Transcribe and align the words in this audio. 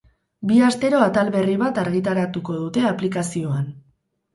Bi 0.51 0.55
astero 0.69 1.01
atal 1.09 1.29
berri 1.37 1.59
bat 1.65 1.79
argitaratuko 1.85 2.59
dute 2.67 2.89
aplikazioan. 2.97 3.75